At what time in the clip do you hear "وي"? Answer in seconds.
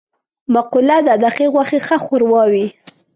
2.51-2.67